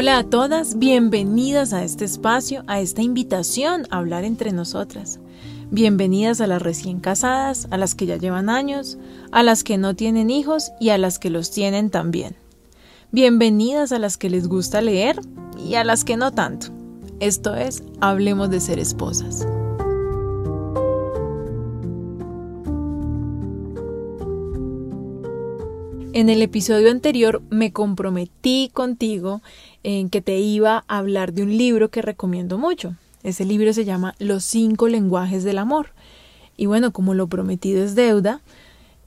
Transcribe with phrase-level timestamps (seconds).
[0.00, 5.20] Hola a todas, bienvenidas a este espacio, a esta invitación a hablar entre nosotras.
[5.70, 8.96] Bienvenidas a las recién casadas, a las que ya llevan años,
[9.30, 12.34] a las que no tienen hijos y a las que los tienen también.
[13.12, 15.20] Bienvenidas a las que les gusta leer
[15.62, 16.68] y a las que no tanto.
[17.20, 19.46] Esto es Hablemos de ser esposas.
[26.20, 29.40] En el episodio anterior me comprometí contigo
[29.82, 32.94] en que te iba a hablar de un libro que recomiendo mucho.
[33.22, 35.94] Ese libro se llama Los cinco lenguajes del amor.
[36.58, 38.42] Y bueno, como lo prometido es deuda,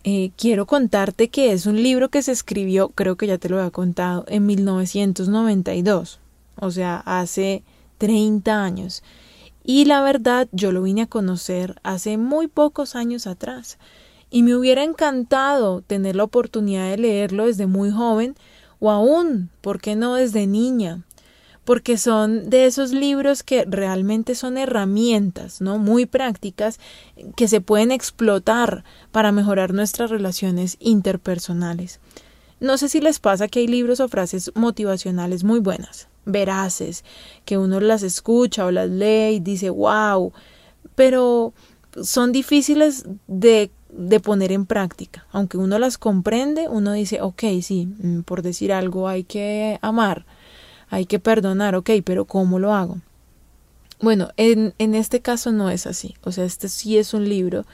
[0.03, 3.59] eh, quiero contarte que es un libro que se escribió, creo que ya te lo
[3.59, 6.19] había contado, en 1992,
[6.55, 7.61] o sea, hace
[7.99, 9.03] 30 años.
[9.63, 13.77] Y la verdad, yo lo vine a conocer hace muy pocos años atrás
[14.33, 18.35] y me hubiera encantado tener la oportunidad de leerlo desde muy joven
[18.79, 21.03] o aún, ¿por qué no desde niña?
[21.63, 25.77] Porque son de esos libros que realmente son herramientas, ¿no?
[25.77, 26.79] Muy prácticas
[27.35, 31.99] que se pueden explotar para mejorar nuestras relaciones interpersonales.
[32.59, 37.05] No sé si les pasa que hay libros o frases motivacionales muy buenas, veraces,
[37.45, 40.33] que uno las escucha o las lee y dice, wow,
[40.95, 41.53] pero
[42.01, 45.25] son difíciles de de poner en práctica.
[45.31, 50.25] Aunque uno las comprende, uno dice, ok, sí, mm, por decir algo hay que amar,
[50.89, 52.97] hay que perdonar, ok, pero ¿cómo lo hago?
[54.01, 56.15] Bueno, en, en este caso no es así.
[56.23, 57.65] O sea, este sí es un libro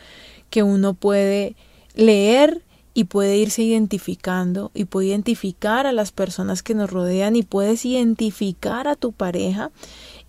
[0.50, 1.56] que uno puede
[1.96, 7.44] leer y puede irse identificando y puede identificar a las personas que nos rodean y
[7.44, 9.72] puedes identificar a tu pareja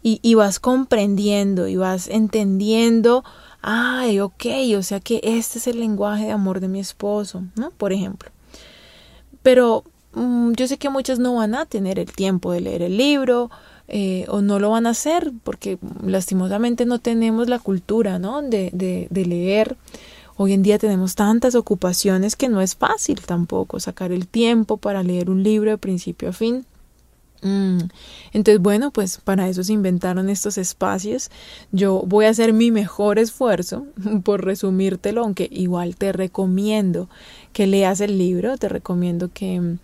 [0.02, 3.24] y, y vas comprendiendo y vas entendiendo
[3.62, 7.70] ay, ok, o sea que este es el lenguaje de amor de mi esposo, ¿no?
[7.70, 8.30] Por ejemplo.
[9.42, 12.96] Pero mm, yo sé que muchas no van a tener el tiempo de leer el
[12.96, 13.50] libro
[13.88, 18.42] eh, o no lo van a hacer porque lastimosamente no tenemos la cultura, ¿no?
[18.42, 19.76] De, de, de leer.
[20.36, 25.02] Hoy en día tenemos tantas ocupaciones que no es fácil tampoco sacar el tiempo para
[25.02, 26.64] leer un libro de principio a fin.
[27.42, 27.78] Mm.
[28.32, 31.30] Entonces, bueno, pues para eso se inventaron estos espacios.
[31.72, 33.86] Yo voy a hacer mi mejor esfuerzo
[34.24, 37.08] por resumírtelo, aunque igual te recomiendo
[37.52, 39.76] que leas el libro, te recomiendo que,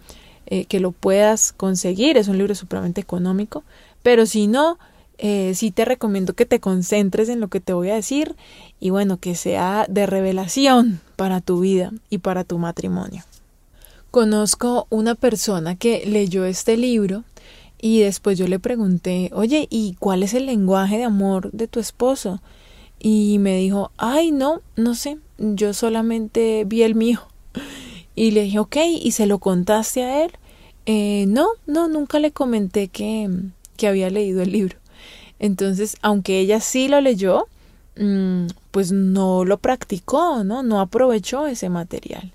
[0.47, 2.17] eh, que lo puedas conseguir.
[2.17, 3.65] Es un libro supremamente económico,
[4.03, 4.79] pero si no,
[5.19, 8.37] eh, sí te recomiendo que te concentres en lo que te voy a decir
[8.81, 13.25] y bueno, que sea de revelación para tu vida y para tu matrimonio.
[14.17, 17.25] Conozco una persona que leyó este libro
[17.79, 21.81] y después yo le pregunté, oye, ¿y cuál es el lenguaje de amor de tu
[21.81, 22.41] esposo?
[22.99, 27.21] Y me dijo, ay, no, no sé, yo solamente vi el mío.
[28.15, 30.33] Y le dije, ok, ¿y se lo contaste a él?
[30.87, 33.29] Eh, no, no, nunca le comenté que,
[33.77, 34.79] que había leído el libro.
[35.39, 37.49] Entonces, aunque ella sí lo leyó,
[37.99, 40.63] mm, pues no lo practicó, ¿no?
[40.63, 42.33] No aprovechó ese material.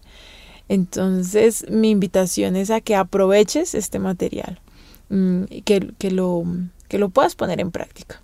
[0.72, 4.62] Entonces, mi invitación es a que aproveches este material.
[5.10, 6.46] Mm, que, que, lo,
[6.88, 8.22] que lo puedas poner en práctica.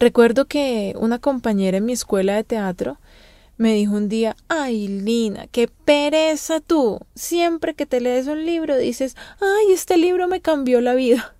[0.00, 2.96] Recuerdo que una compañera en mi escuela de teatro
[3.58, 7.00] me dijo un día, ay Lina, qué pereza tú.
[7.14, 11.34] Siempre que te lees un libro dices, ay, este libro me cambió la vida.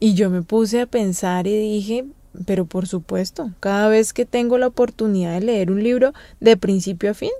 [0.00, 2.04] Y yo me puse a pensar y dije,
[2.44, 7.12] pero por supuesto, cada vez que tengo la oportunidad de leer un libro de principio
[7.12, 7.30] a fin,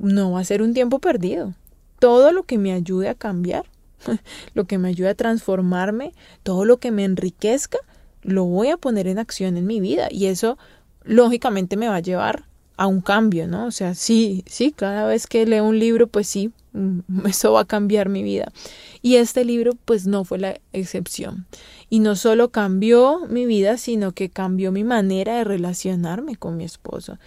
[0.00, 1.54] no va a ser un tiempo perdido.
[1.98, 3.64] Todo lo que me ayude a cambiar
[4.54, 6.12] lo que me ayude a transformarme,
[6.42, 7.78] todo lo que me enriquezca,
[8.22, 10.58] lo voy a poner en acción en mi vida y eso
[11.04, 12.44] lógicamente me va a llevar
[12.76, 13.66] a un cambio, ¿no?
[13.66, 16.52] O sea, sí, sí, cada vez que leo un libro, pues sí,
[17.26, 18.52] eso va a cambiar mi vida.
[19.02, 21.46] Y este libro, pues no fue la excepción.
[21.90, 26.64] Y no solo cambió mi vida, sino que cambió mi manera de relacionarme con mi
[26.64, 27.18] esposo.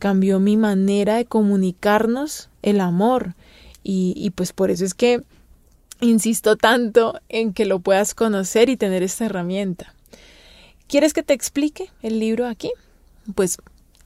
[0.00, 3.34] Cambió mi manera de comunicarnos el amor.
[3.84, 5.22] Y, y pues por eso es que
[6.00, 9.94] insisto tanto en que lo puedas conocer y tener esta herramienta.
[10.88, 12.72] ¿Quieres que te explique el libro aquí?
[13.36, 13.58] Pues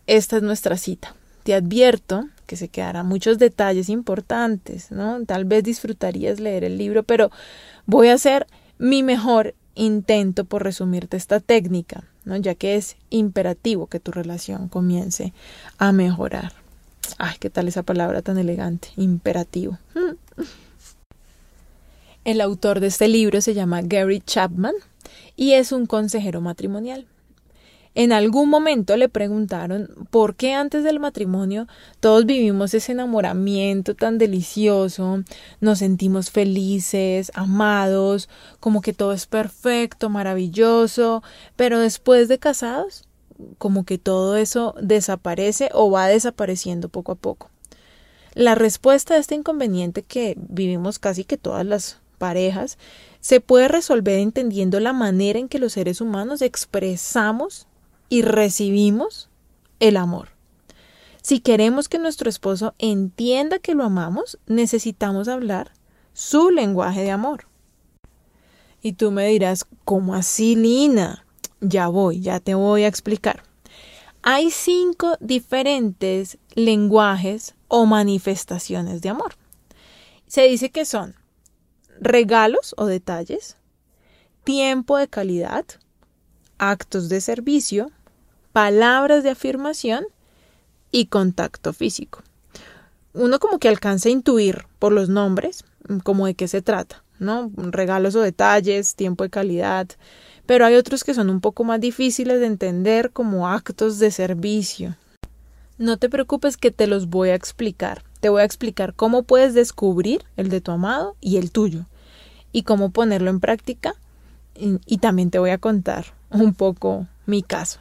[0.06, 1.14] esta es nuestra cita.
[1.44, 5.24] Te advierto que se quedarán muchos detalles importantes, ¿no?
[5.24, 7.30] Tal vez disfrutarías leer el libro, pero
[7.86, 8.46] voy a hacer
[8.78, 12.36] mi mejor intento por resumirte esta técnica, ¿no?
[12.36, 15.32] Ya que es imperativo que tu relación comience
[15.78, 16.52] a mejorar.
[17.18, 19.78] Ay, qué tal esa palabra tan elegante, imperativo.
[22.24, 24.74] El autor de este libro se llama Gary Chapman
[25.36, 27.06] y es un consejero matrimonial.
[27.96, 31.68] En algún momento le preguntaron por qué antes del matrimonio
[32.00, 35.22] todos vivimos ese enamoramiento tan delicioso,
[35.60, 41.22] nos sentimos felices, amados, como que todo es perfecto, maravilloso,
[41.54, 43.04] pero después de casados,
[43.58, 47.50] como que todo eso desaparece o va desapareciendo poco a poco.
[48.34, 52.76] La respuesta a este inconveniente que vivimos casi que todas las parejas
[53.20, 57.68] se puede resolver entendiendo la manera en que los seres humanos expresamos
[58.14, 59.28] y recibimos
[59.80, 60.28] el amor.
[61.20, 65.72] Si queremos que nuestro esposo entienda que lo amamos, necesitamos hablar
[66.12, 67.48] su lenguaje de amor.
[68.80, 71.26] Y tú me dirás, ¿cómo así, Lina?
[71.60, 73.42] Ya voy, ya te voy a explicar.
[74.22, 79.34] Hay cinco diferentes lenguajes o manifestaciones de amor.
[80.28, 81.16] Se dice que son
[82.00, 83.56] regalos o detalles,
[84.44, 85.64] tiempo de calidad,
[86.58, 87.90] actos de servicio,
[88.54, 90.06] palabras de afirmación
[90.92, 92.22] y contacto físico.
[93.12, 97.02] Uno como que alcanza a intuir por los nombres mm, como de qué se trata,
[97.18, 97.50] ¿no?
[97.56, 99.88] Regalos o detalles, tiempo de calidad,
[100.46, 104.94] pero hay otros que son un poco más difíciles de entender como actos de servicio.
[105.76, 108.04] No te preocupes que te los voy a explicar.
[108.20, 111.86] Te voy a explicar cómo puedes descubrir el de tu amado y el tuyo
[112.52, 113.96] y cómo ponerlo en práctica
[114.54, 117.80] y, también te voy a contar un poco mi caso.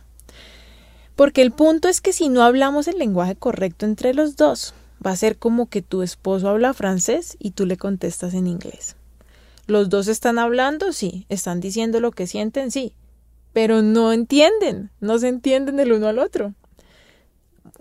[1.15, 4.74] Porque el punto es que si no hablamos el lenguaje correcto entre los dos,
[5.06, 8.95] va a ser como que tu esposo habla francés y tú le contestas en inglés.
[9.68, 12.94] Los dos están hablando, sí, están diciendo lo que sienten, sí,
[13.54, 16.54] pero no entienden, no se entienden el uno al otro.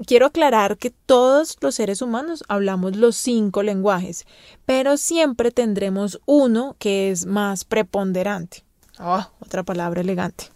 [0.07, 4.27] Quiero aclarar que todos los seres humanos hablamos los cinco lenguajes,
[4.65, 8.65] pero siempre tendremos uno que es más preponderante.
[8.99, 10.52] Oh, otra palabra elegante.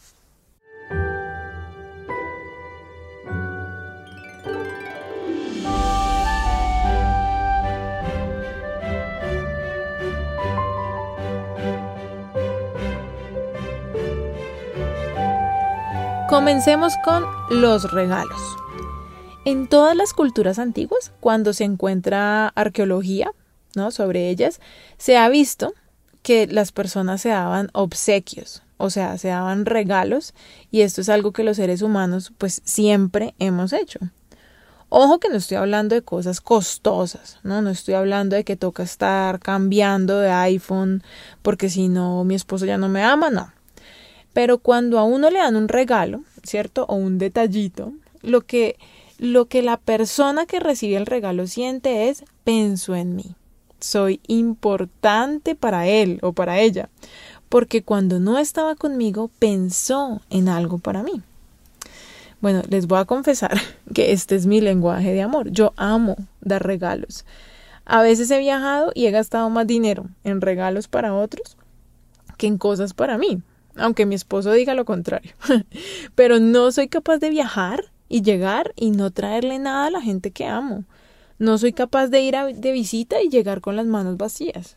[16.28, 18.40] Comencemos con los regalos.
[19.44, 23.30] En todas las culturas antiguas, cuando se encuentra arqueología
[23.76, 23.92] ¿no?
[23.92, 24.60] sobre ellas,
[24.98, 25.72] se ha visto
[26.22, 30.34] que las personas se daban obsequios, o sea, se daban regalos
[30.72, 34.00] y esto es algo que los seres humanos pues siempre hemos hecho.
[34.88, 37.62] Ojo que no estoy hablando de cosas costosas, ¿no?
[37.62, 41.04] No estoy hablando de que toca estar cambiando de iPhone
[41.42, 43.52] porque si no mi esposo ya no me ama, no.
[44.36, 46.84] Pero cuando a uno le dan un regalo, ¿cierto?
[46.90, 48.76] O un detallito, lo que
[49.16, 53.34] lo que la persona que recibe el regalo siente es pensó en mí
[53.80, 56.90] soy importante para él o para ella,
[57.48, 61.22] porque cuando no estaba conmigo pensó en algo para mí.
[62.42, 63.58] Bueno, les voy a confesar
[63.94, 65.50] que este es mi lenguaje de amor.
[65.50, 67.24] Yo amo dar regalos.
[67.86, 71.56] A veces he viajado y he gastado más dinero en regalos para otros
[72.36, 73.40] que en cosas para mí,
[73.76, 75.32] aunque mi esposo diga lo contrario.
[76.14, 80.30] Pero no soy capaz de viajar y llegar y no traerle nada a la gente
[80.30, 80.84] que amo.
[81.38, 84.74] No soy capaz de ir de visita y llegar con las manos vacías.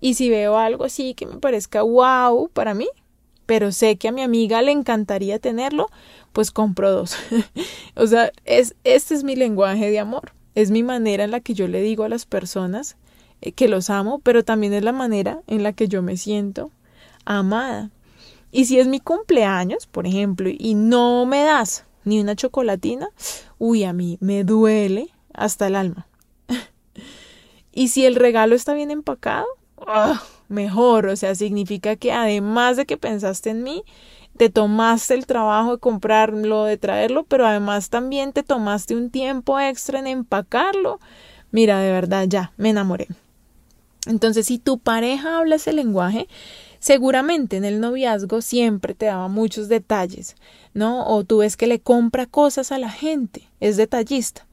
[0.00, 2.88] Y si veo algo así que me parezca wow para mí,
[3.46, 5.88] pero sé que a mi amiga le encantaría tenerlo,
[6.32, 7.16] pues compro dos.
[7.96, 10.32] o sea, es, este es mi lenguaje de amor.
[10.54, 12.96] Es mi manera en la que yo le digo a las personas
[13.40, 16.70] eh, que los amo, pero también es la manera en la que yo me siento
[17.24, 17.90] amada.
[18.54, 23.08] Y si es mi cumpleaños, por ejemplo, y no me das ni una chocolatina,
[23.58, 26.06] uy, a mí me duele hasta el alma.
[27.72, 29.48] y si el regalo está bien empacado,
[29.88, 30.22] ¡ah!
[30.46, 33.82] mejor, o sea, significa que además de que pensaste en mí,
[34.36, 39.58] te tomaste el trabajo de comprarlo, de traerlo, pero además también te tomaste un tiempo
[39.58, 41.00] extra en empacarlo.
[41.50, 43.08] Mira, de verdad, ya, me enamoré.
[44.06, 46.28] Entonces, si tu pareja habla ese lenguaje,
[46.84, 50.36] seguramente en el noviazgo siempre te daba muchos detalles,
[50.74, 51.06] ¿no?
[51.06, 54.46] O tú ves que le compra cosas a la gente, es detallista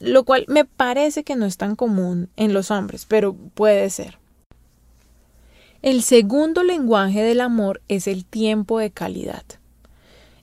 [0.00, 4.18] lo cual me parece que no es tan común en los hombres, pero puede ser.
[5.82, 9.44] El segundo lenguaje del amor es el tiempo de calidad.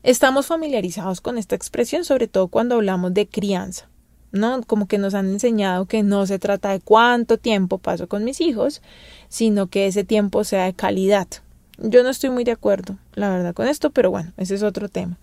[0.03, 3.88] Estamos familiarizados con esta expresión, sobre todo cuando hablamos de crianza,
[4.31, 4.61] ¿no?
[4.63, 8.41] Como que nos han enseñado que no se trata de cuánto tiempo paso con mis
[8.41, 8.81] hijos,
[9.29, 11.27] sino que ese tiempo sea de calidad.
[11.77, 14.88] Yo no estoy muy de acuerdo, la verdad, con esto, pero bueno, ese es otro
[14.88, 15.17] tema.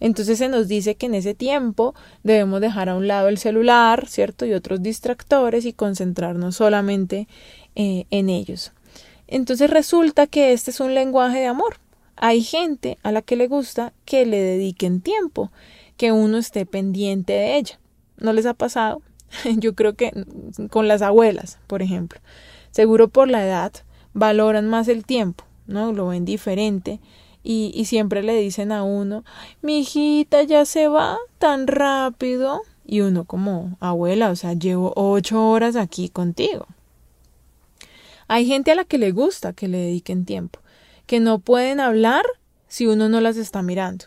[0.00, 4.08] Entonces se nos dice que en ese tiempo debemos dejar a un lado el celular,
[4.08, 4.46] ¿cierto?
[4.46, 7.28] Y otros distractores y concentrarnos solamente
[7.76, 8.72] eh, en ellos.
[9.28, 11.76] Entonces resulta que este es un lenguaje de amor.
[12.16, 15.52] Hay gente a la que le gusta que le dediquen tiempo,
[15.96, 17.78] que uno esté pendiente de ella.
[18.20, 19.02] ¿No les ha pasado?
[19.56, 20.12] Yo creo que
[20.70, 22.20] con las abuelas, por ejemplo.
[22.70, 23.72] Seguro por la edad
[24.12, 25.92] valoran más el tiempo, ¿no?
[25.92, 27.00] Lo ven diferente
[27.42, 29.24] y, y siempre le dicen a uno,
[29.62, 32.62] mi hijita ya se va tan rápido.
[32.84, 36.66] Y uno como, abuela, o sea, llevo ocho horas aquí contigo.
[38.26, 40.60] Hay gente a la que le gusta que le dediquen tiempo,
[41.06, 42.24] que no pueden hablar
[42.68, 44.04] si uno no las está mirando,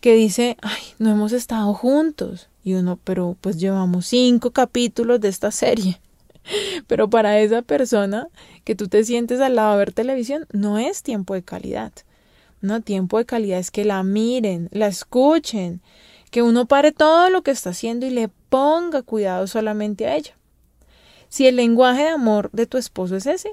[0.00, 2.48] que dice, ay, no hemos estado juntos.
[2.62, 6.00] Y uno, pero pues llevamos cinco capítulos de esta serie.
[6.86, 8.28] Pero para esa persona
[8.64, 11.92] que tú te sientes al lado a ver televisión, no es tiempo de calidad.
[12.60, 15.80] No, tiempo de calidad es que la miren, la escuchen,
[16.30, 20.36] que uno pare todo lo que está haciendo y le ponga cuidado solamente a ella.
[21.28, 23.50] Si el lenguaje de amor de tu esposo es ese,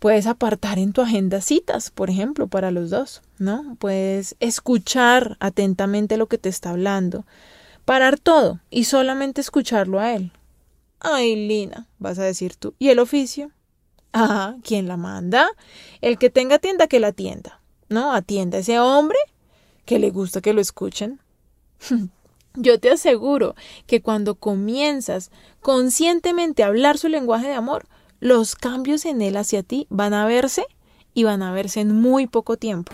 [0.00, 3.76] puedes apartar en tu agenda citas, por ejemplo, para los dos, ¿no?
[3.78, 7.24] Puedes escuchar atentamente lo que te está hablando,
[7.84, 10.32] parar todo y solamente escucharlo a él.
[10.98, 12.74] Ay, Lina, vas a decir tú.
[12.78, 13.52] ¿Y el oficio?
[14.12, 15.48] Ah, ¿quién la manda?
[16.00, 17.60] El que tenga tienda que la atienda.
[17.88, 18.12] ¿No?
[18.12, 19.18] Atienda a ese hombre
[19.84, 21.20] que le gusta que lo escuchen.
[22.54, 23.54] Yo te aseguro
[23.86, 25.30] que cuando comienzas
[25.60, 27.86] conscientemente a hablar su lenguaje de amor,
[28.20, 30.66] los cambios en él hacia ti van a verse
[31.14, 32.92] y van a verse en muy poco tiempo.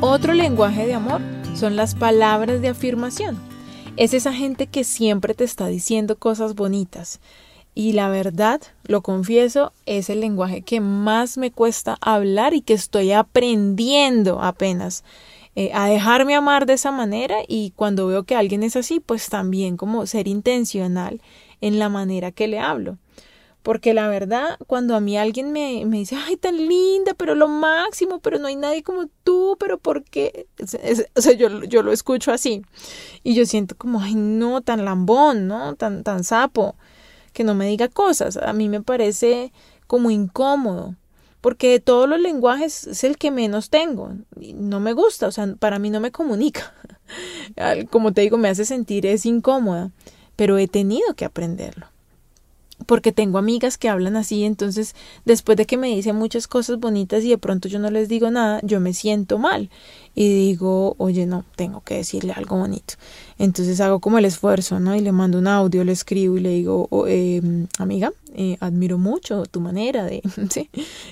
[0.00, 1.20] Otro lenguaje de amor
[1.54, 3.36] son las palabras de afirmación.
[3.96, 7.18] Es esa gente que siempre te está diciendo cosas bonitas,
[7.78, 12.74] y la verdad, lo confieso, es el lenguaje que más me cuesta hablar y que
[12.74, 15.04] estoy aprendiendo apenas
[15.54, 19.28] eh, a dejarme amar de esa manera y cuando veo que alguien es así, pues
[19.28, 21.22] también como ser intencional
[21.60, 22.98] en la manera que le hablo.
[23.62, 27.46] Porque la verdad, cuando a mí alguien me, me dice, ay, tan linda, pero lo
[27.46, 30.48] máximo, pero no hay nadie como tú, pero ¿por qué?
[31.14, 32.60] o sea, yo, yo lo escucho así.
[33.22, 35.76] Y yo siento como, ay, no, tan lambón, ¿no?
[35.76, 36.74] Tan, tan sapo
[37.38, 38.36] que no me diga cosas.
[38.36, 39.52] A mí me parece
[39.86, 40.96] como incómodo,
[41.40, 44.10] porque de todos los lenguajes es el que menos tengo.
[44.56, 46.74] No me gusta, o sea, para mí no me comunica.
[47.90, 49.92] Como te digo, me hace sentir es incómoda,
[50.34, 51.86] pero he tenido que aprenderlo
[52.86, 57.24] porque tengo amigas que hablan así, entonces después de que me dicen muchas cosas bonitas
[57.24, 59.70] y de pronto yo no les digo nada, yo me siento mal
[60.14, 62.94] y digo, oye, no, tengo que decirle algo bonito.
[63.38, 64.96] Entonces hago como el esfuerzo, ¿no?
[64.96, 67.40] Y le mando un audio, le escribo y le digo, eh,
[67.78, 70.68] amiga, eh, admiro mucho tu manera de, ¿sí?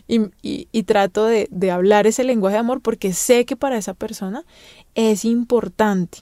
[0.09, 4.45] Y, y, trato de, hablar ese lenguaje de amor porque sé que para esa persona
[4.97, 6.19] es importante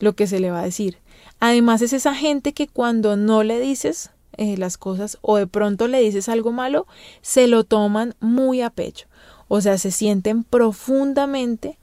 [0.00, 0.98] lo que se le va a decir.
[1.38, 5.86] Además es esa gente que cuando no le dices eh, las cosas o de pronto
[5.86, 6.88] le dices algo malo,
[7.22, 9.06] se lo toman muy a pecho.
[9.46, 11.78] O sea, se sienten profundamente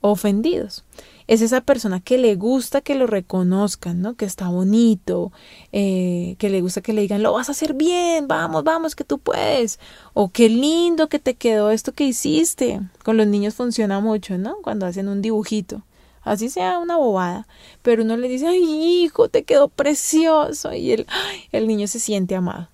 [0.00, 0.82] ofendidos.
[1.28, 4.14] Es esa persona que le gusta que lo reconozcan, ¿no?
[4.16, 5.30] Que está bonito,
[5.72, 9.04] eh, que le gusta que le digan, lo vas a hacer bien, vamos, vamos, que
[9.04, 9.78] tú puedes.
[10.14, 12.80] O qué lindo que te quedó esto que hiciste.
[13.04, 14.56] Con los niños funciona mucho, ¿no?
[14.62, 15.82] Cuando hacen un dibujito
[16.28, 17.46] así sea una bobada,
[17.82, 21.06] pero uno le dice, ay hijo, te quedó precioso y el,
[21.52, 22.68] el niño se siente amado.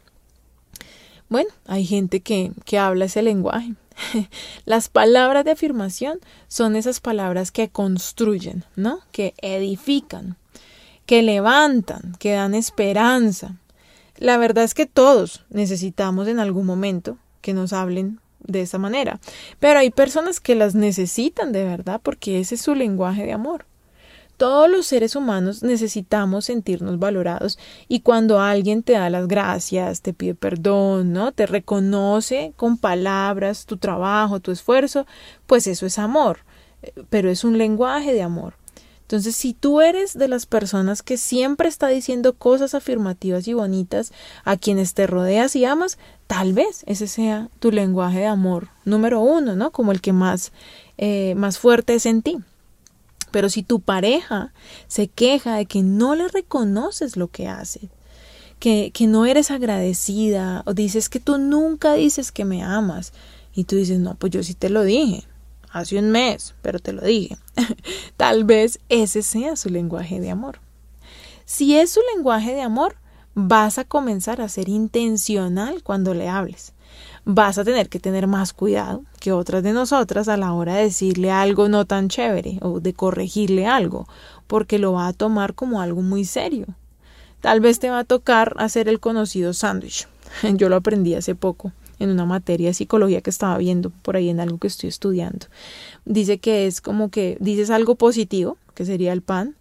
[1.28, 3.75] Bueno, hay gente que, que habla ese lenguaje.
[4.65, 9.01] Las palabras de afirmación son esas palabras que construyen, ¿no?
[9.13, 10.37] Que edifican,
[11.07, 13.57] que levantan, que dan esperanza.
[14.17, 19.21] La verdad es que todos necesitamos en algún momento que nos hablen de esa manera.
[19.59, 23.67] Pero hay personas que las necesitan de verdad porque ese es su lenguaje de amor.
[24.37, 30.12] Todos los seres humanos necesitamos sentirnos valorados y cuando alguien te da las gracias, te
[30.12, 31.31] pide perdón, ¿no?
[31.31, 35.07] Te reconoce con palabras tu trabajo, tu esfuerzo,
[35.47, 36.41] pues eso es amor,
[36.83, 38.55] eh, pero es un lenguaje de amor.
[39.03, 44.12] Entonces, si tú eres de las personas que siempre está diciendo cosas afirmativas y bonitas
[44.45, 49.21] a quienes te rodeas y amas, tal vez ese sea tu lenguaje de amor número
[49.21, 49.73] uno, ¿no?
[49.73, 50.53] Como el que más,
[50.97, 52.38] eh, más fuerte es en ti.
[53.35, 54.53] Pero si tu pareja
[54.87, 57.91] se queja de que no le reconoces lo que hace,
[58.61, 63.12] que, que no eres agradecida, o dices que tú nunca dices que me amas,
[63.53, 65.25] y tú dices, no, pues yo sí te lo dije,
[65.73, 67.37] hace un mes, pero te lo dije.
[68.17, 70.61] Tal vez ese sea su lenguaje de amor.
[71.45, 72.95] Si es su lenguaje de amor,
[73.35, 76.73] vas a comenzar a ser intencional cuando le hables.
[77.26, 80.85] Vas a tener que tener más cuidado, que otras de nosotras a la hora de
[80.85, 84.07] decirle algo no tan chévere o de corregirle algo,
[84.47, 86.66] porque lo va a tomar como algo muy serio.
[87.40, 90.07] Tal vez te va a tocar hacer el conocido sándwich.
[90.54, 94.28] Yo lo aprendí hace poco en una materia de psicología que estaba viendo por ahí
[94.28, 95.47] en algo que estoy estudiando.
[96.04, 99.54] Dice que es como que dices algo positivo, que sería el pan,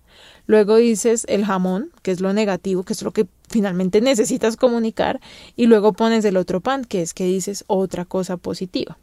[0.45, 5.19] luego dices el jamón, que es lo negativo, que es lo que finalmente necesitas comunicar,
[5.55, 8.97] y luego pones el otro pan, que es que dices otra cosa positiva.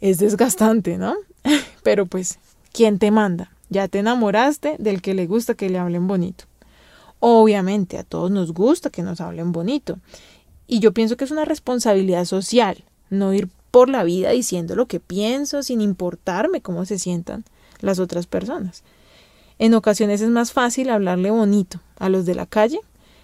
[0.00, 1.14] Es desgastante, ¿no?
[1.82, 2.38] Pero pues,
[2.72, 3.50] ¿quién te manda?
[3.68, 6.44] Ya te enamoraste del que le gusta que le hablen bonito.
[7.20, 9.98] Obviamente, a todos nos gusta que nos hablen bonito.
[10.66, 14.86] Y yo pienso que es una responsabilidad social, no ir por la vida diciendo lo
[14.86, 17.44] que pienso sin importarme cómo se sientan
[17.80, 18.82] las otras personas.
[19.60, 22.80] En ocasiones es más fácil hablarle bonito a los de la calle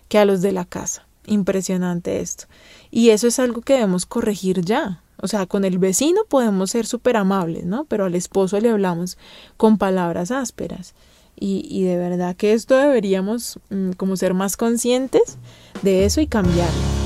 [0.08, 1.06] que a los de la casa.
[1.24, 2.44] Impresionante esto.
[2.90, 5.00] Y eso es algo que debemos corregir ya.
[5.16, 7.86] O sea, con el vecino podemos ser súper amables, ¿no?
[7.86, 9.16] Pero al esposo le hablamos
[9.56, 10.92] con palabras ásperas.
[11.40, 15.38] Y, y de verdad que esto deberíamos mm, como ser más conscientes
[15.80, 17.05] de eso y cambiarlo.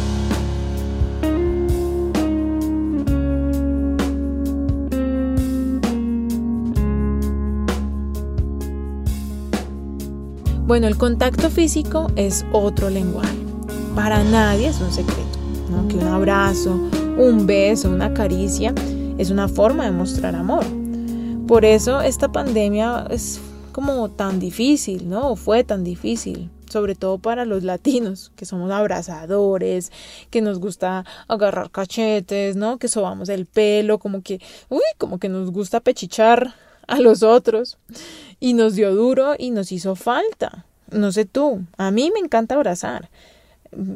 [10.71, 13.37] Bueno, el contacto físico es otro lenguaje.
[13.97, 15.37] Para nadie es un secreto,
[15.69, 15.89] ¿no?
[15.89, 16.71] Que un abrazo,
[17.19, 18.73] un beso, una caricia
[19.19, 20.65] es una forma de mostrar amor.
[21.49, 23.41] Por eso esta pandemia es
[23.73, 25.35] como tan difícil, ¿no?
[25.35, 29.91] Fue tan difícil, sobre todo para los latinos, que somos abrazadores,
[30.31, 32.79] que nos gusta agarrar cachetes, ¿no?
[32.79, 36.55] Que sobamos el pelo, como que, uy, como que nos gusta pechichar
[36.91, 37.79] a los otros
[38.41, 40.67] y nos dio duro y nos hizo falta.
[40.91, 43.11] No sé tú, a mí me encanta abrazar,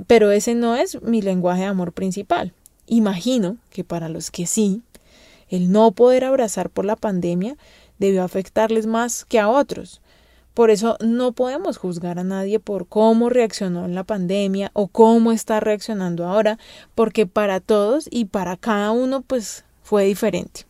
[0.06, 2.52] pero ese no es mi lenguaje de amor principal.
[2.86, 4.82] Imagino que para los que sí,
[5.48, 7.56] el no poder abrazar por la pandemia
[7.98, 10.00] debió afectarles más que a otros.
[10.54, 15.32] Por eso no podemos juzgar a nadie por cómo reaccionó en la pandemia o cómo
[15.32, 16.58] está reaccionando ahora,
[16.94, 20.64] porque para todos y para cada uno pues fue diferente.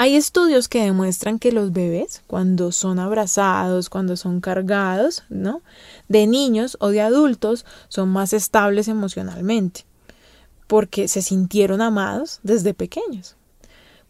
[0.00, 5.60] Hay estudios que demuestran que los bebés, cuando son abrazados, cuando son cargados, ¿no?
[6.06, 9.86] De niños o de adultos, son más estables emocionalmente,
[10.68, 13.34] porque se sintieron amados desde pequeños.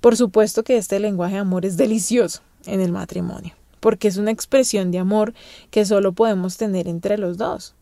[0.03, 4.31] Por supuesto que este lenguaje de amor es delicioso en el matrimonio, porque es una
[4.31, 5.33] expresión de amor
[5.71, 7.75] que solo podemos tener entre los dos.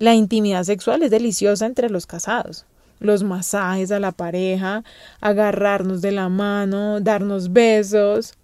[0.00, 2.66] La intimidad sexual es deliciosa entre los casados,
[3.00, 4.84] los masajes a la pareja,
[5.20, 8.34] agarrarnos de la mano, darnos besos.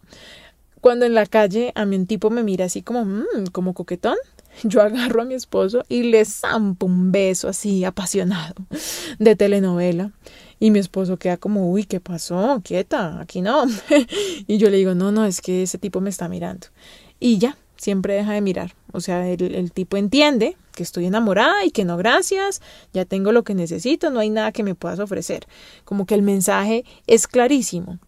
[0.81, 4.17] Cuando en la calle a mí un tipo me mira así como, mmm, como coquetón,
[4.63, 8.55] yo agarro a mi esposo y le zampo un beso así apasionado
[9.19, 10.13] de telenovela.
[10.61, 12.61] Y mi esposo queda como, uy, ¿qué pasó?
[12.65, 13.65] Quieta, aquí no.
[14.47, 16.69] y yo le digo, no, no, es que ese tipo me está mirando.
[17.19, 18.75] Y ya, siempre deja de mirar.
[18.93, 22.63] O sea, el, tipo entiende que estoy enamorada y que no, gracias,
[22.95, 25.47] ya tengo lo que necesito, no hay nada que me puedas ofrecer.
[25.85, 27.99] Como que el mensaje es clarísimo.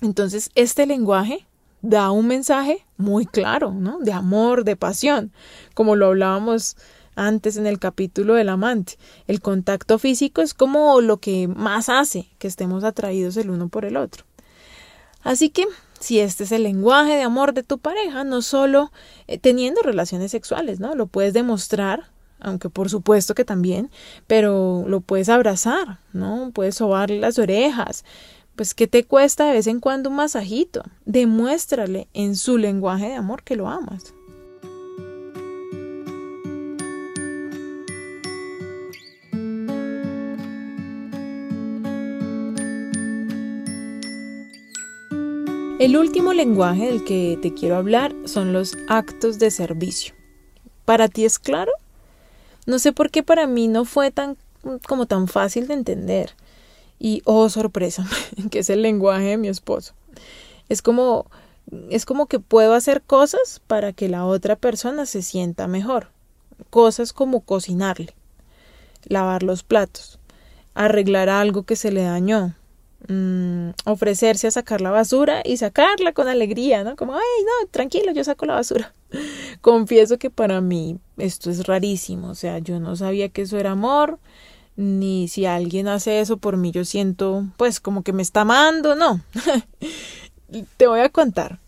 [0.00, 1.44] Entonces, este lenguaje
[1.82, 3.98] da un mensaje muy claro, ¿no?
[3.98, 5.32] De amor, de pasión,
[5.74, 6.76] como lo hablábamos
[7.16, 8.96] antes en el capítulo del amante.
[9.26, 13.84] El contacto físico es como lo que más hace que estemos atraídos el uno por
[13.84, 14.24] el otro.
[15.22, 15.66] Así que
[16.00, 18.90] si este es el lenguaje de amor de tu pareja, no solo
[19.28, 20.94] eh, teniendo relaciones sexuales, ¿no?
[20.94, 22.10] Lo puedes demostrar,
[22.40, 23.90] aunque por supuesto que también,
[24.26, 26.50] pero lo puedes abrazar, ¿no?
[26.52, 28.04] Puedes sobarle las orejas.
[28.56, 30.82] Pues, ¿qué te cuesta de vez en cuando un masajito?
[31.06, 34.12] Demuéstrale en su lenguaje de amor que lo amas.
[45.80, 50.12] El último lenguaje del que te quiero hablar son los actos de servicio.
[50.84, 51.72] ¿Para ti es claro?
[52.66, 54.36] No sé por qué para mí no fue tan
[54.86, 56.34] como tan fácil de entender.
[56.98, 58.06] Y oh sorpresa,
[58.50, 59.94] que es el lenguaje de mi esposo.
[60.68, 61.30] Es como
[61.88, 66.08] es como que puedo hacer cosas para que la otra persona se sienta mejor.
[66.68, 68.14] Cosas como cocinarle,
[69.04, 70.18] lavar los platos,
[70.74, 72.54] arreglar algo que se le dañó,
[73.08, 76.96] Mm, ofrecerse a sacar la basura y sacarla con alegría, ¿no?
[76.96, 78.92] Como, ay, no, tranquilo, yo saco la basura.
[79.62, 83.70] Confieso que para mí esto es rarísimo, o sea, yo no sabía que eso era
[83.70, 84.18] amor,
[84.76, 88.94] ni si alguien hace eso por mí yo siento, pues, como que me está amando,
[88.94, 89.20] no.
[90.76, 91.58] Te voy a contar.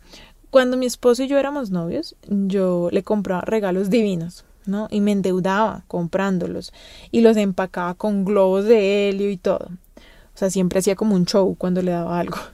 [0.51, 4.87] Cuando mi esposo y yo éramos novios, yo le compraba regalos divinos, ¿no?
[4.90, 6.75] Y me endeudaba comprándolos
[7.11, 9.71] y los empacaba con globos de helio y todo.
[10.35, 12.38] O sea, siempre hacía como un show cuando le daba algo.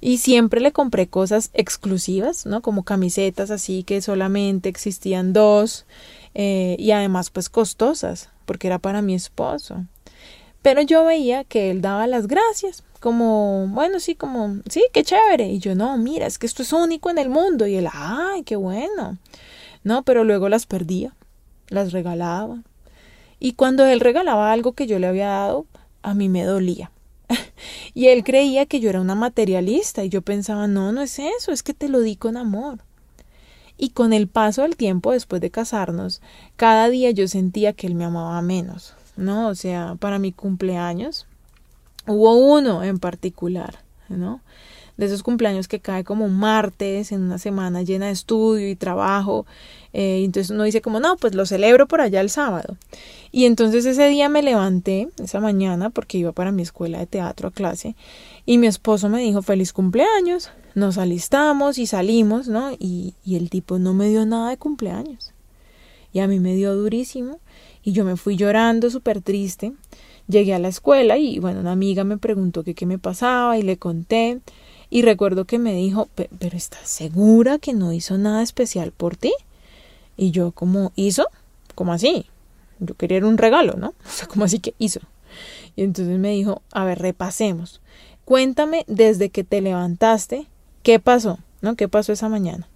[0.00, 2.60] Y siempre le compré cosas exclusivas, ¿no?
[2.60, 5.86] Como camisetas así que solamente existían dos.
[6.34, 9.84] Eh, y además pues costosas, porque era para mi esposo.
[10.62, 15.48] Pero yo veía que él daba las gracias, como, bueno, sí, como, sí, qué chévere.
[15.48, 17.66] Y yo, no, mira, es que esto es único en el mundo.
[17.66, 19.18] Y él, ay, qué bueno.
[19.82, 21.16] No, pero luego las perdía,
[21.68, 22.62] las regalaba.
[23.38, 25.66] Y cuando él regalaba algo que yo le había dado,
[26.02, 26.90] a mí me dolía.
[27.94, 31.52] y él creía que yo era una materialista y yo pensaba, no, no es eso,
[31.52, 32.80] es que te lo di con amor.
[33.76, 36.20] Y con el paso del tiempo después de casarnos,
[36.56, 39.48] cada día yo sentía que él me amaba menos, ¿no?
[39.48, 41.26] O sea, para mi cumpleaños
[42.06, 44.42] hubo uno en particular, ¿no?
[45.00, 49.46] De esos cumpleaños que cae como martes en una semana llena de estudio y trabajo.
[49.92, 52.76] Eh, entonces uno dice como, no, pues lo celebro por allá el sábado.
[53.32, 57.48] Y entonces ese día me levanté, esa mañana, porque iba para mi escuela de teatro
[57.48, 57.96] a clase,
[58.44, 62.70] y mi esposo me dijo, feliz cumpleaños, nos alistamos y salimos, ¿no?
[62.78, 65.32] Y, y el tipo no me dio nada de cumpleaños.
[66.12, 67.38] Y a mí me dio durísimo,
[67.82, 69.72] y yo me fui llorando súper triste.
[70.28, 73.78] Llegué a la escuela y bueno, una amiga me preguntó qué me pasaba y le
[73.78, 74.40] conté.
[74.90, 79.32] Y recuerdo que me dijo, pero ¿estás segura que no hizo nada especial por ti?
[80.16, 81.28] Y yo como, ¿hizo?
[81.76, 82.26] ¿Cómo así?
[82.80, 83.94] Yo quería un regalo, ¿no?
[84.06, 85.00] O sea, ¿cómo así que hizo?
[85.76, 87.80] Y entonces me dijo, a ver, repasemos.
[88.24, 90.46] Cuéntame desde que te levantaste,
[90.82, 91.38] ¿qué pasó?
[91.62, 91.76] ¿No?
[91.76, 92.68] ¿Qué pasó esa mañana?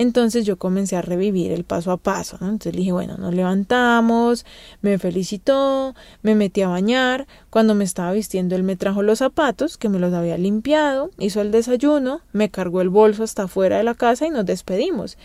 [0.00, 2.48] Entonces yo comencé a revivir el paso a paso, ¿no?
[2.48, 4.46] Entonces dije, bueno, nos levantamos,
[4.80, 9.76] me felicitó, me metí a bañar, cuando me estaba vistiendo él me trajo los zapatos,
[9.76, 13.84] que me los había limpiado, hizo el desayuno, me cargó el bolso hasta fuera de
[13.84, 15.18] la casa y nos despedimos.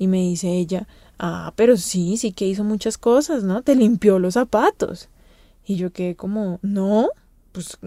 [0.00, 0.88] Y me dice ella,
[1.20, 3.62] ah, pero sí, sí que hizo muchas cosas, ¿no?
[3.62, 5.08] Te limpió los zapatos.
[5.64, 7.10] Y yo quedé como, no,
[7.52, 7.78] pues,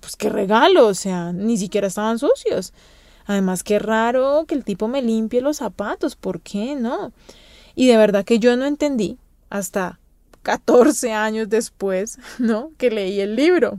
[0.00, 2.72] pues qué regalo, o sea, ni siquiera estaban sucios.
[3.26, 7.12] Además, qué raro que el tipo me limpie los zapatos, ¿por qué no?
[7.74, 9.18] Y de verdad que yo no entendí
[9.50, 9.98] hasta
[10.42, 12.70] 14 años después, ¿no?
[12.78, 13.78] Que leí el libro.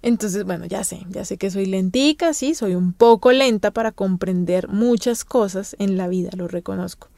[0.00, 3.90] Entonces, bueno, ya sé, ya sé que soy lentica, sí, soy un poco lenta para
[3.90, 7.08] comprender muchas cosas en la vida, lo reconozco.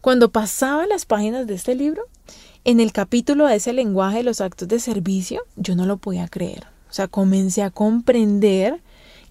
[0.00, 2.04] Cuando pasaba las páginas de este libro,
[2.64, 6.28] en el capítulo de ese lenguaje de los actos de servicio, yo no lo podía
[6.28, 6.64] creer.
[6.88, 8.80] O sea, comencé a comprender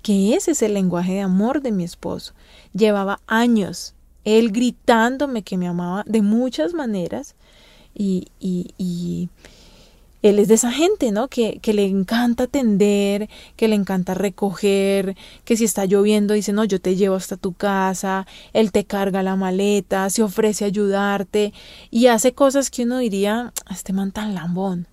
[0.04, 2.34] que ese es el lenguaje de amor de mi esposo.
[2.74, 7.36] Llevaba años él gritándome que me amaba de muchas maneras
[7.94, 9.30] y, y, y
[10.22, 11.28] él es de esa gente, ¿no?
[11.28, 16.80] Que, le encanta atender, que le encanta recoger, que si está lloviendo dice, no, yo
[16.80, 21.54] te llevo hasta tu casa, él te carga la maleta, se ofrece a ayudarte
[21.92, 24.88] y hace cosas que uno diría, este man tan lambón.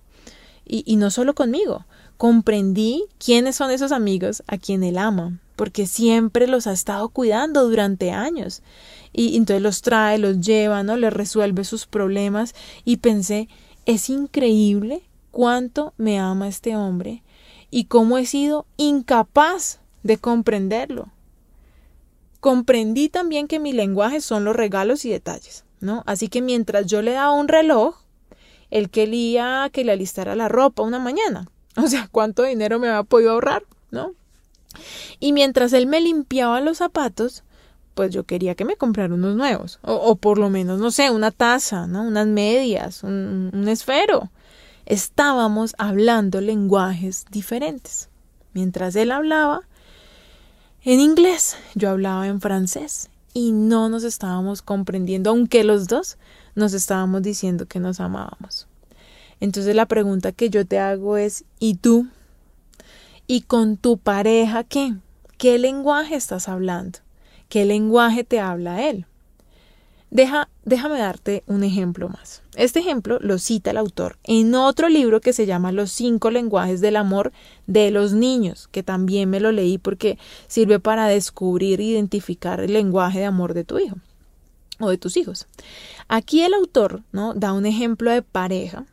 [0.65, 1.85] Y, y no solo conmigo,
[2.21, 7.67] comprendí quiénes son esos amigos a quien él ama, porque siempre los ha estado cuidando
[7.67, 8.61] durante años.
[9.11, 10.97] Y entonces los trae, los lleva, ¿no?
[10.97, 12.53] Les resuelve sus problemas.
[12.85, 13.49] Y pensé,
[13.87, 17.23] es increíble cuánto me ama este hombre
[17.71, 21.09] y cómo he sido incapaz de comprenderlo.
[22.39, 26.03] Comprendí también que mi lenguaje son los regalos y detalles, ¿no?
[26.05, 27.95] Así que mientras yo le daba un reloj,
[28.69, 31.49] él quería que le alistara la ropa una mañana.
[31.77, 33.63] O sea, ¿cuánto dinero me había podido ahorrar?
[33.91, 34.13] ¿No?
[35.19, 37.43] Y mientras él me limpiaba los zapatos,
[37.93, 39.79] pues yo quería que me comprara unos nuevos.
[39.81, 42.03] O, por lo menos, no sé, una taza, ¿no?
[42.03, 44.29] Unas medias, un, un esfero.
[44.85, 48.09] Estábamos hablando lenguajes diferentes.
[48.53, 49.61] Mientras él hablaba
[50.83, 53.09] en inglés, yo hablaba en francés.
[53.33, 56.17] Y no nos estábamos comprendiendo, aunque los dos
[56.55, 58.67] nos estábamos diciendo que nos amábamos.
[59.41, 62.07] Entonces la pregunta que yo te hago es, ¿y tú?
[63.27, 64.93] ¿Y con tu pareja qué?
[65.37, 66.99] ¿Qué lenguaje estás hablando?
[67.49, 69.07] ¿Qué lenguaje te habla él?
[70.11, 72.43] Deja, déjame darte un ejemplo más.
[72.55, 76.79] Este ejemplo lo cita el autor en otro libro que se llama Los cinco lenguajes
[76.79, 77.31] del amor
[77.65, 82.73] de los niños, que también me lo leí porque sirve para descubrir e identificar el
[82.73, 83.95] lenguaje de amor de tu hijo
[84.79, 85.47] o de tus hijos.
[86.09, 87.33] Aquí el autor ¿no?
[87.33, 88.85] da un ejemplo de pareja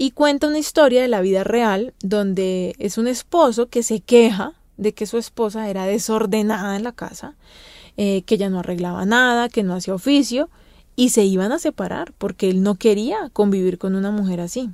[0.00, 4.54] y cuenta una historia de la vida real donde es un esposo que se queja
[4.76, 7.34] de que su esposa era desordenada en la casa,
[7.96, 10.50] eh, que ya no arreglaba nada, que no hacía oficio
[10.94, 14.70] y se iban a separar porque él no quería convivir con una mujer así.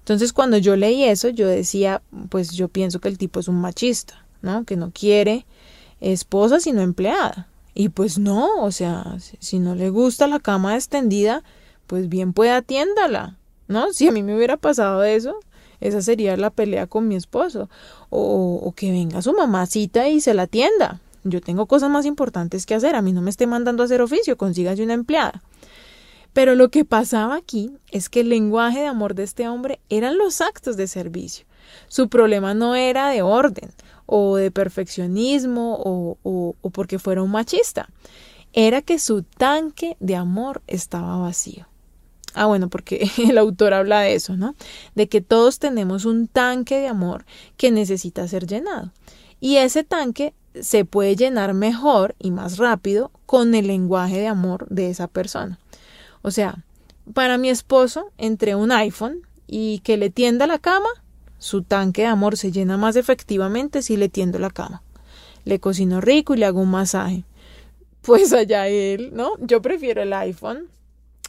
[0.00, 3.60] Entonces cuando yo leí eso yo decía, pues yo pienso que el tipo es un
[3.60, 4.64] machista, ¿no?
[4.64, 5.46] Que no quiere
[6.00, 7.46] esposa sino empleada.
[7.72, 11.44] Y pues no, o sea, si no le gusta la cama extendida,
[11.86, 13.37] pues bien puede atiéndala,
[13.68, 13.92] ¿no?
[13.92, 15.36] Si a mí me hubiera pasado eso,
[15.80, 17.68] Esa sería la pelea con mi esposo.
[18.10, 21.00] O, o que venga su mamacita y se la atienda.
[21.24, 22.96] Yo tengo cosas más importantes que hacer.
[22.96, 25.42] A mí no me esté mandando a hacer oficio, consígase una empleada.
[26.32, 30.18] Pero lo que pasaba aquí es que el lenguaje de amor de este hombre eran
[30.18, 31.46] los actos de servicio.
[31.88, 33.70] Su problema no era de orden
[34.06, 37.88] o de perfeccionismo o, o, o porque fuera un machista.
[38.52, 41.66] Era que su tanque de amor estaba vacío.
[42.34, 44.54] Ah, bueno, porque el autor habla de eso, ¿no?
[44.94, 47.24] De que todos tenemos un tanque de amor
[47.56, 48.92] que necesita ser llenado.
[49.40, 54.66] Y ese tanque se puede llenar mejor y más rápido con el lenguaje de amor
[54.68, 55.58] de esa persona.
[56.22, 56.64] O sea,
[57.14, 60.88] para mi esposo, entre un iPhone y que le tienda la cama,
[61.38, 64.82] su tanque de amor se llena más efectivamente si le tiendo la cama.
[65.44, 67.24] Le cocino rico y le hago un masaje.
[68.02, 69.32] Pues allá él, ¿no?
[69.40, 70.68] Yo prefiero el iPhone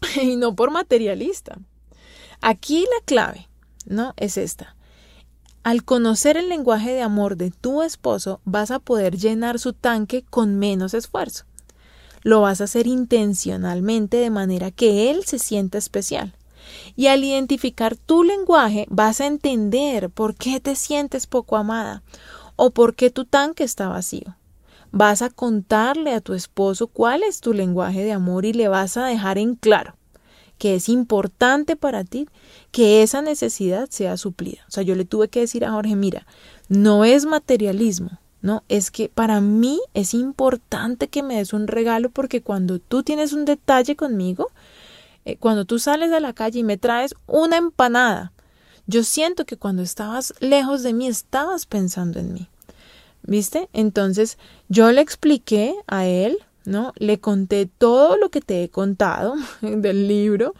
[0.21, 1.57] y no por materialista.
[2.41, 3.49] Aquí la clave,
[3.85, 4.13] ¿no?
[4.17, 4.75] Es esta.
[5.63, 10.23] Al conocer el lenguaje de amor de tu esposo, vas a poder llenar su tanque
[10.29, 11.43] con menos esfuerzo.
[12.23, 16.33] Lo vas a hacer intencionalmente de manera que él se sienta especial.
[16.95, 22.03] Y al identificar tu lenguaje, vas a entender por qué te sientes poco amada
[22.55, 24.35] o por qué tu tanque está vacío.
[24.91, 28.97] Vas a contarle a tu esposo cuál es tu lenguaje de amor y le vas
[28.97, 29.95] a dejar en claro
[30.60, 32.28] que es importante para ti
[32.71, 34.60] que esa necesidad sea suplida.
[34.67, 36.28] O sea, yo le tuve que decir a Jorge, mira,
[36.67, 38.63] no es materialismo, ¿no?
[38.67, 43.34] Es que para mí es importante que me des un regalo porque cuando tú tienes
[43.34, 44.52] un detalle conmigo,
[45.25, 48.34] eh, cuando tú sales a la calle y me traes una empanada,
[48.86, 52.49] yo siento que cuando estabas lejos de mí estabas pensando en mí.
[53.30, 53.70] ¿Viste?
[53.74, 54.38] Entonces
[54.70, 56.94] yo le expliqué a él ¿no?
[56.98, 60.54] Le conté todo lo que te he contado del libro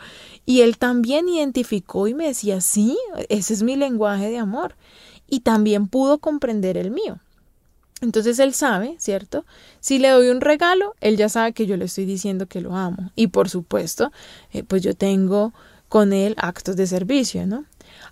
[0.46, 2.98] y él también identificó y me decía, sí,
[3.30, 4.76] ese es mi lenguaje de amor.
[5.28, 7.20] Y también pudo comprender el mío.
[8.02, 9.46] Entonces él sabe, ¿cierto?
[9.80, 12.76] Si le doy un regalo, él ya sabe que yo le estoy diciendo que lo
[12.76, 13.12] amo.
[13.16, 14.12] Y por supuesto,
[14.52, 15.54] eh, pues yo tengo
[15.88, 17.66] con él actos de servicio, ¿no?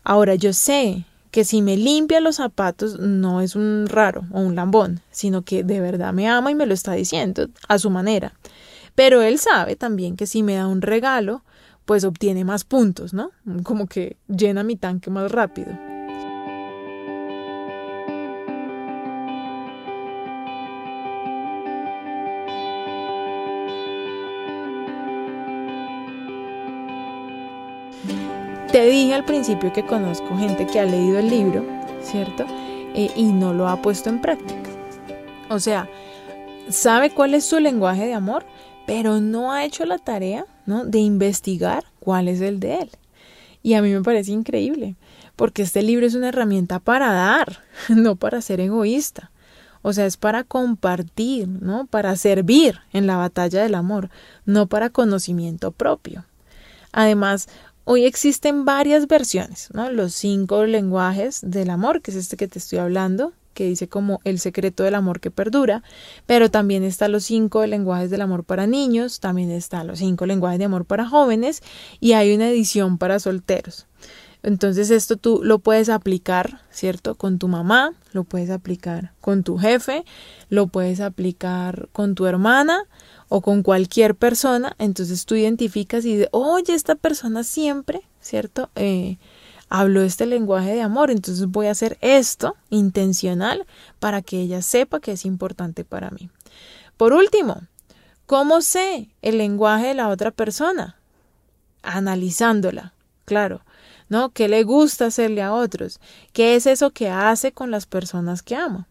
[0.04, 4.56] Ahora yo sé que si me limpia los zapatos no es un raro o un
[4.56, 8.34] lambón, sino que de verdad me ama y me lo está diciendo a su manera.
[8.96, 11.44] Pero él sabe también que si me da un regalo,
[11.86, 13.32] pues obtiene más puntos, ¿no?
[13.64, 15.87] Como que llena mi tanque más rápido.
[28.78, 31.66] Te dije al principio que conozco gente que ha leído el libro,
[32.04, 32.46] ¿cierto?
[32.94, 34.70] Eh, y no lo ha puesto en práctica.
[35.50, 35.90] O sea,
[36.70, 38.46] sabe cuál es su lenguaje de amor,
[38.86, 40.86] pero no ha hecho la tarea, ¿no?
[40.86, 42.92] De investigar cuál es el de él.
[43.64, 44.96] Y a mí me parece increíble,
[45.36, 49.32] porque este libro es una herramienta para dar, no para ser egoísta.
[49.82, 51.88] O sea, es para compartir, ¿no?
[51.88, 54.12] Para servir en la batalla del amor,
[54.46, 56.26] no para conocimiento propio.
[56.92, 57.48] Además,
[57.90, 59.90] Hoy existen varias versiones, ¿no?
[59.90, 64.20] Los cinco lenguajes del amor, que es este que te estoy hablando, que dice como
[64.26, 65.84] el secreto del amor que perdura,
[66.26, 70.60] pero también está los cinco lenguajes del amor para niños, también está los cinco lenguajes
[70.60, 71.64] de amor para jóvenes
[72.02, 73.88] y hay una edición para solteros.
[74.44, 77.16] Entonces esto tú lo puedes aplicar, ¿cierto?
[77.16, 80.04] Con tu mamá, lo puedes aplicar con tu jefe,
[80.50, 82.84] lo puedes aplicar con tu hermana
[83.30, 88.70] o con cualquier persona, entonces tú identificas y dices, oye, esta persona siempre, ¿cierto?
[88.76, 89.18] Eh,
[89.70, 93.66] habló este lenguaje de amor, entonces voy a hacer esto intencional
[94.00, 96.30] para que ella sepa que es importante para mí.
[96.96, 97.62] Por último,
[98.26, 100.98] ¿cómo sé el lenguaje de la otra persona?
[101.84, 102.94] Analizándola,
[103.26, 103.62] claro,
[104.10, 104.30] ¿no?
[104.30, 106.00] ¿Qué le gusta hacerle a otros?
[106.32, 108.88] ¿Qué es eso que hace con las personas que ama?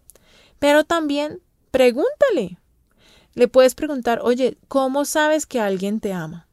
[0.59, 2.59] Pero también pregúntale,
[3.37, 6.49] le puedes preguntar, oye, ¿cómo sabes que alguien te ama?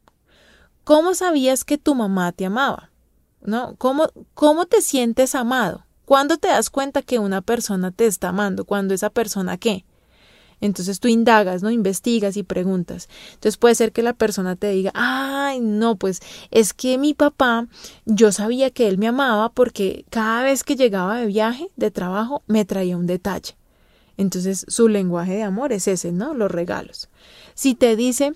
[0.83, 2.91] ¿Cómo sabías que tu mamá te amaba?
[3.41, 3.75] ¿No?
[3.77, 5.85] ¿Cómo, cómo te sientes amado?
[6.05, 8.65] ¿Cuándo te das cuenta que una persona te está amando?
[8.65, 9.85] ¿Cuándo esa persona qué?
[10.59, 11.71] Entonces tú indagas, ¿no?
[11.71, 13.07] Investigas y preguntas.
[13.33, 16.19] Entonces puede ser que la persona te diga, ay, no, pues
[16.51, 17.67] es que mi papá,
[18.05, 22.43] yo sabía que él me amaba porque cada vez que llegaba de viaje, de trabajo,
[22.47, 23.55] me traía un detalle.
[24.17, 26.34] Entonces su lenguaje de amor es ese, ¿no?
[26.34, 27.10] Los regalos.
[27.56, 28.34] Si te dice,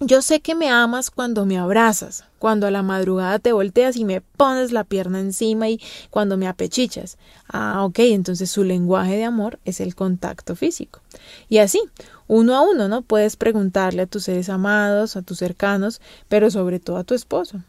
[0.00, 4.04] yo sé que me amas cuando me abrazas, cuando a la madrugada te volteas y
[4.04, 7.16] me pones la pierna encima y cuando me apechichas.
[7.48, 11.00] Ah, ok, entonces su lenguaje de amor es el contacto físico.
[11.48, 11.80] Y así,
[12.26, 13.00] uno a uno, ¿no?
[13.00, 17.62] Puedes preguntarle a tus seres amados, a tus cercanos, pero sobre todo a tu esposo,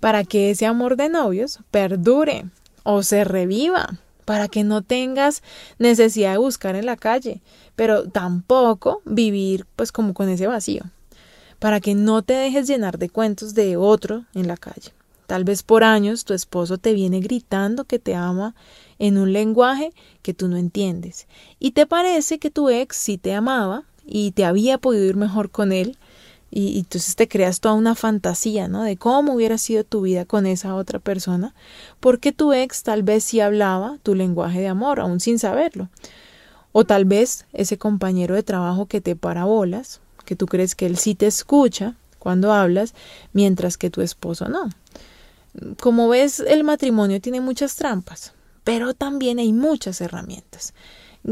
[0.00, 2.44] para que ese amor de novios perdure
[2.82, 5.42] o se reviva para que no tengas
[5.78, 7.40] necesidad de buscar en la calle,
[7.76, 10.84] pero tampoco vivir pues como con ese vacío,
[11.58, 14.92] para que no te dejes llenar de cuentos de otro en la calle.
[15.26, 18.54] Tal vez por años tu esposo te viene gritando que te ama
[18.98, 21.26] en un lenguaje que tú no entiendes
[21.58, 25.50] y te parece que tu ex sí te amaba y te había podido ir mejor
[25.50, 25.96] con él
[26.56, 28.84] y, entonces te creas toda una fantasía, ¿no?
[28.84, 31.52] De cómo hubiera sido tu vida con esa otra persona,
[31.98, 35.88] porque tu ex tal vez sí hablaba tu lenguaje de amor, aún sin saberlo.
[36.70, 40.96] O tal vez ese compañero de trabajo que te parabolas, que tú crees que él
[40.96, 42.94] sí te escucha cuando hablas,
[43.32, 44.70] mientras que tu esposo no.
[45.80, 50.72] Como ves, el matrimonio tiene muchas trampas, pero también hay muchas herramientas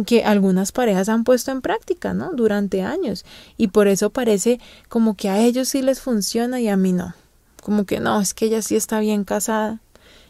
[0.07, 2.33] que algunas parejas han puesto en práctica, ¿no?
[2.33, 3.25] Durante años.
[3.57, 7.15] Y por eso parece como que a ellos sí les funciona y a mí no.
[7.63, 9.81] Como que no, es que ella sí está bien casada.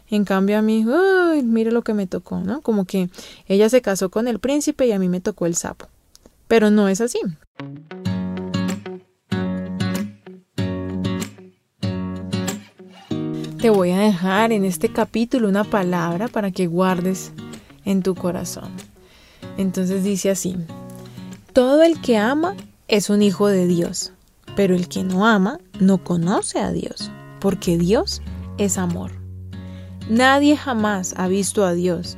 [0.09, 2.61] En cambio a mí, uy, mire lo que me tocó, ¿no?
[2.61, 3.09] Como que
[3.47, 5.87] ella se casó con el príncipe y a mí me tocó el sapo.
[6.47, 7.19] Pero no es así.
[13.59, 17.31] Te voy a dejar en este capítulo una palabra para que guardes
[17.85, 18.92] en tu corazón.
[19.57, 20.55] Entonces dice así,
[21.53, 22.55] todo el que ama
[22.87, 24.13] es un hijo de Dios,
[24.55, 28.21] pero el que no ama no conoce a Dios, porque Dios
[28.57, 29.11] es amor.
[30.09, 32.17] Nadie jamás ha visto a Dios,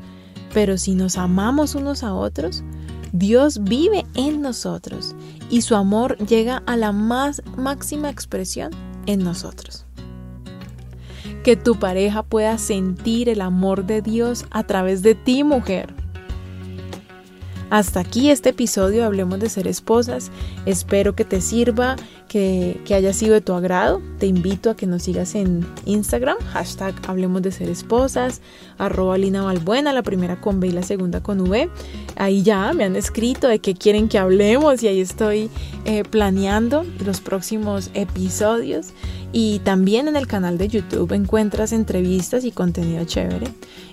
[0.53, 2.63] pero si nos amamos unos a otros,
[3.11, 5.15] Dios vive en nosotros
[5.49, 8.71] y su amor llega a la más máxima expresión
[9.05, 9.85] en nosotros.
[11.43, 15.93] Que tu pareja pueda sentir el amor de Dios a través de ti, mujer.
[17.69, 20.31] Hasta aquí este episodio Hablemos de ser esposas.
[20.65, 21.95] Espero que te sirva,
[22.27, 24.01] que, haya sido de tu agrado.
[24.19, 28.41] Te invito a que nos sigas en Instagram, hashtag Hablemos de ser esposas,
[28.77, 31.69] arroba Lina Valbuena, la primera con B y la segunda con V.
[32.15, 35.49] Ahí ya me han escrito de qué quieren que hablemos y ahí estoy
[35.85, 38.87] eh, planeando los próximos episodios.
[39.31, 43.47] Y también en el canal de YouTube encuentras entrevistas y contenido chévere.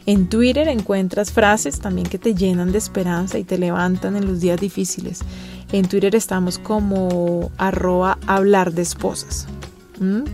[0.05, 4.41] En Twitter encuentras frases también que te llenan de esperanza y te levantan en los
[4.41, 5.21] días difíciles.
[5.71, 9.47] En Twitter estamos como arroba hablar de esposas.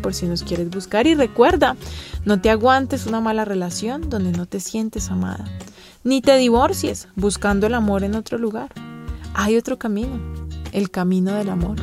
[0.03, 1.07] Por si nos quieres buscar.
[1.07, 1.77] Y recuerda,
[2.25, 5.45] no te aguantes una mala relación donde no te sientes amada.
[6.05, 8.71] Ni te divorcies buscando el amor en otro lugar.
[9.35, 10.19] Hay otro camino,
[10.73, 11.77] el camino del amor.